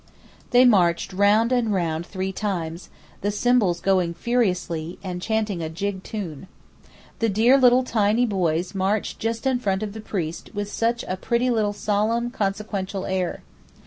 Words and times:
They 0.49 0.65
marched 0.65 1.13
round 1.13 1.51
and 1.51 1.71
round 1.71 2.07
three 2.07 2.31
times, 2.31 2.89
the 3.21 3.29
cymbals 3.29 3.79
going 3.79 4.15
furiously, 4.15 4.97
and 5.03 5.21
chanting 5.21 5.61
a 5.61 5.69
jig 5.69 6.01
tune. 6.01 6.47
The 7.19 7.29
dear 7.29 7.55
little 7.55 7.83
tiny 7.83 8.25
boys 8.25 8.73
marched 8.73 9.19
just 9.19 9.45
in 9.45 9.59
front 9.59 9.83
of 9.83 9.93
the 9.93 10.01
priest 10.01 10.55
with 10.55 10.71
such 10.71 11.03
a 11.07 11.17
pretty 11.17 11.51
little 11.51 11.71
solemn, 11.73 12.31
consequential 12.31 13.05
air. 13.05 13.43